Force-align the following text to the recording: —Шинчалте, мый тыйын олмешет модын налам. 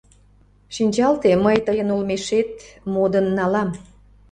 —Шинчалте, 0.75 1.31
мый 1.43 1.57
тыйын 1.65 1.89
олмешет 1.95 2.49
модын 2.93 3.25
налам. 3.37 3.69